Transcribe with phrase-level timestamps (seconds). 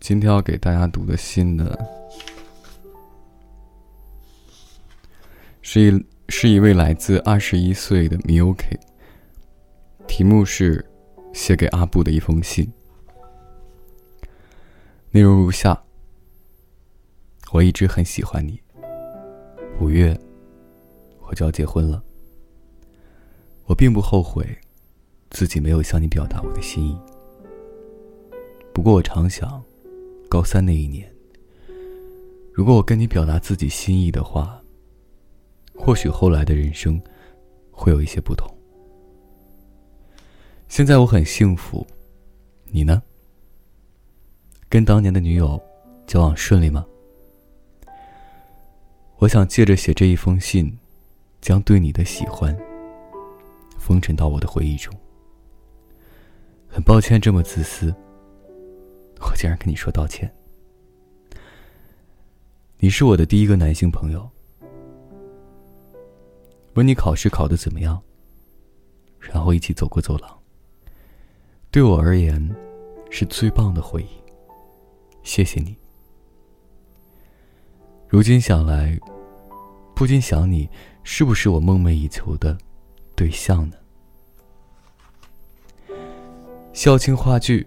[0.00, 1.78] 今天要给大家读的信呢，
[5.62, 8.78] 是一是一位来自二十一岁的 Miyuki，
[10.06, 10.84] 题目是
[11.32, 12.70] 写给阿布的一封信，
[15.12, 15.82] 内容如下。
[17.52, 18.58] 我一直很喜欢你，
[19.78, 20.18] 五月
[21.28, 22.02] 我就要结婚了，
[23.66, 24.46] 我并不后悔
[25.28, 26.98] 自己没有向你表达我的心意，
[28.72, 29.62] 不过我常想。
[30.30, 31.06] 高三那一年，
[32.54, 34.58] 如果我跟你表达自己心意的话，
[35.74, 36.98] 或许后来的人生
[37.70, 38.50] 会有一些不同。
[40.68, 41.86] 现在我很幸福，
[42.64, 43.02] 你呢？
[44.70, 45.62] 跟当年的女友
[46.06, 46.86] 交往顺利吗？
[49.22, 50.76] 我想借着写这一封信，
[51.40, 52.52] 将对你的喜欢
[53.78, 54.92] 封尘到我的回忆中。
[56.66, 57.94] 很抱歉这么自私。
[59.20, 60.28] 我竟然跟你说道歉。
[62.78, 64.28] 你是我的第一个男性朋友。
[66.74, 68.02] 问你考试考的怎么样？
[69.20, 70.36] 然后一起走过走廊。
[71.70, 72.52] 对我而言，
[73.08, 74.08] 是最棒的回忆。
[75.22, 75.76] 谢谢你。
[78.08, 78.98] 如今想来，
[79.94, 80.68] 不禁想你
[81.02, 82.56] 是不是我梦寐以求的
[83.14, 83.76] 对象呢？
[86.72, 87.66] 校庆话剧。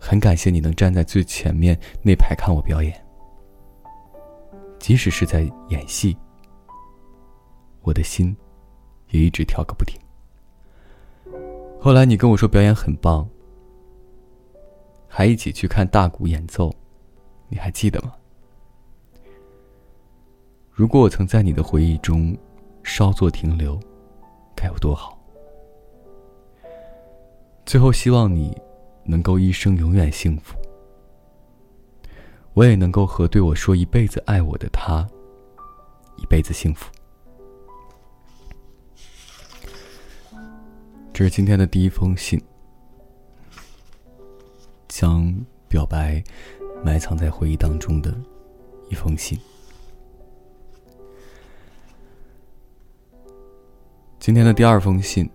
[0.00, 3.04] 很感谢你能站在最前面那排看我表演，
[4.78, 6.16] 即使是在演戏，
[7.82, 8.34] 我的心
[9.10, 10.00] 也一直跳个不停。
[11.80, 13.28] 后来你跟我说表演很棒，
[15.08, 16.72] 还一起去看大鼓演奏，
[17.48, 18.12] 你还记得吗？
[20.78, 22.38] 如果我曾在你的回忆中
[22.84, 23.76] 稍作停留，
[24.54, 25.18] 该有多好！
[27.66, 28.56] 最后希望你。
[29.10, 30.54] 能够一生永远幸福，
[32.52, 35.08] 我也能够和对我说一辈子爱我的他
[36.18, 36.92] 一辈子幸福。
[41.10, 42.38] 这是今天的第一封信，
[44.88, 45.34] 将
[45.68, 46.22] 表白
[46.84, 48.14] 埋藏在回忆当中的
[48.90, 49.40] 一封信。
[54.28, 55.26] 今天的第二封信，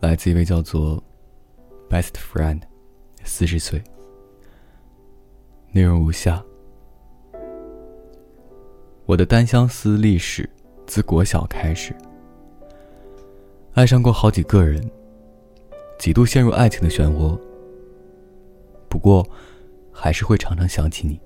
[0.00, 1.02] 来自一位叫做
[1.88, 2.60] Best Friend。
[3.24, 3.82] 四十岁，
[5.72, 6.44] 内容如下：
[9.06, 10.46] 我的单相思历史
[10.86, 11.96] 自国小开始，
[13.72, 14.86] 爱上过好几个人，
[15.98, 17.40] 几度陷入爱情的漩涡。
[18.90, 19.26] 不过，
[19.90, 21.18] 还是会常常想起你。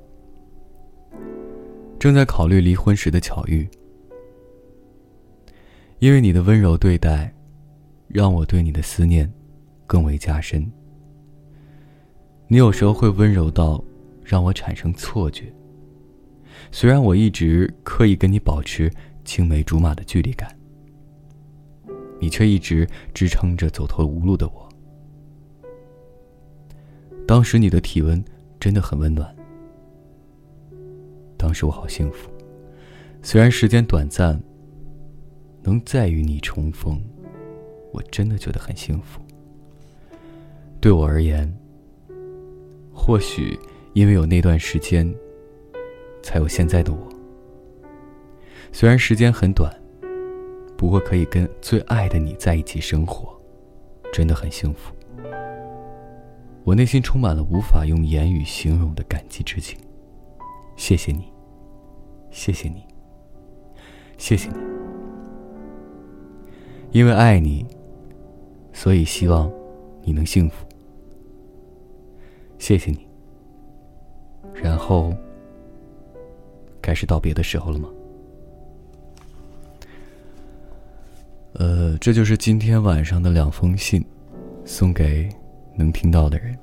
[1.98, 3.68] 正在考虑离婚时的巧遇，
[6.04, 7.34] 因为你的温柔对待，
[8.08, 9.32] 让我对你的思念
[9.86, 10.70] 更为加深。
[12.46, 13.82] 你有时候会温柔到
[14.22, 15.50] 让我产生错觉。
[16.70, 18.92] 虽然我一直刻意跟你保持
[19.24, 20.54] 青梅竹马的距离感，
[22.20, 24.68] 你却一直支撑着走投无路的我。
[27.26, 28.22] 当时你的体温
[28.60, 29.34] 真的很温暖，
[31.38, 32.28] 当时我好幸福。
[33.22, 34.38] 虽然时间短暂，
[35.64, 37.02] 能再与你重逢，
[37.92, 39.20] 我真的觉得很幸福。
[40.80, 41.52] 对我而言。
[42.96, 43.58] 或许
[43.92, 45.12] 因为有那段时间，
[46.22, 47.08] 才有现在的我。
[48.70, 49.74] 虽然时间很短，
[50.76, 53.36] 不过可以跟最爱的你在一起生活，
[54.12, 54.94] 真的很幸福。
[56.62, 59.78] 我内心充满了无法用言语形容的感激之情。
[60.76, 61.32] 谢谢你，
[62.30, 62.86] 谢谢你，
[64.16, 64.73] 谢谢你。
[66.94, 67.66] 因为爱你，
[68.72, 69.50] 所以希望
[70.04, 70.64] 你能幸福。
[72.56, 73.04] 谢谢你。
[74.54, 75.12] 然后，
[76.80, 77.88] 该是道别的时候了吗？
[81.54, 84.04] 呃，这就是今天晚上的两封信，
[84.64, 85.28] 送给
[85.74, 86.56] 能听到的人。